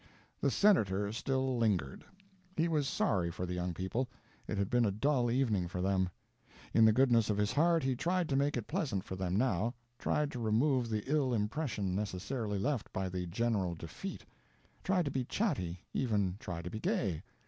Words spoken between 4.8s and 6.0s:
a dull evening for